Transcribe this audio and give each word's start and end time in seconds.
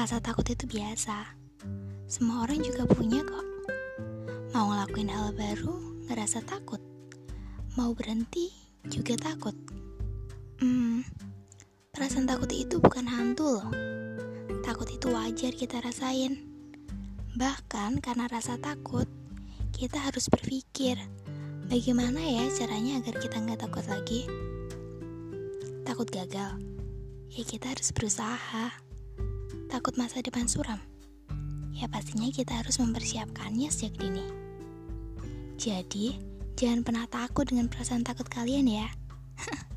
Rasa 0.00 0.16
takut 0.16 0.48
itu 0.48 0.64
biasa. 0.64 1.36
Semua 2.08 2.48
orang 2.48 2.64
juga 2.64 2.88
punya 2.88 3.20
kok. 3.20 3.44
Mau 4.56 4.72
ngelakuin 4.72 5.12
hal 5.12 5.36
baru, 5.36 5.76
ngerasa 6.08 6.40
takut. 6.48 6.80
Mau 7.76 7.92
berhenti, 7.92 8.48
juga 8.88 9.12
takut. 9.20 9.52
Hmm, 10.56 11.04
perasaan 11.92 12.24
takut 12.24 12.48
itu 12.48 12.80
bukan 12.80 13.04
hantu 13.12 13.60
loh. 13.60 13.68
Takut 14.64 14.88
itu 14.88 15.12
wajar 15.12 15.52
kita 15.52 15.84
rasain. 15.84 16.48
Bahkan 17.36 18.00
karena 18.00 18.24
rasa 18.32 18.56
takut, 18.56 19.04
kita 19.68 20.00
harus 20.00 20.32
berpikir, 20.32 20.96
bagaimana 21.68 22.24
ya 22.24 22.48
caranya 22.56 23.04
agar 23.04 23.20
kita 23.20 23.36
nggak 23.36 23.68
takut 23.68 23.84
lagi? 23.84 24.24
Takut 25.84 26.08
gagal, 26.08 26.56
ya 27.28 27.42
kita 27.44 27.76
harus 27.76 27.92
berusaha. 27.92 28.88
Takut 29.80 29.96
masa 29.96 30.20
depan 30.20 30.44
suram, 30.44 30.76
ya 31.72 31.88
pastinya 31.88 32.28
kita 32.28 32.52
harus 32.52 32.76
mempersiapkannya 32.84 33.72
sejak 33.72 33.96
dini. 33.96 34.28
Jadi, 35.56 36.20
jangan 36.52 36.84
pernah 36.84 37.08
takut 37.08 37.48
dengan 37.48 37.64
perasaan 37.72 38.04
takut 38.04 38.28
kalian 38.28 38.68
ya. 38.68 38.92